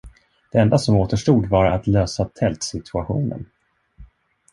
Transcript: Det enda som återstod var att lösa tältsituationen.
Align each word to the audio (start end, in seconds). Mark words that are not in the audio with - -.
Det 0.51 0.57
enda 0.57 0.77
som 0.77 0.95
återstod 0.95 1.45
var 1.45 1.65
att 1.65 1.87
lösa 1.87 2.25
tältsituationen. 2.25 3.45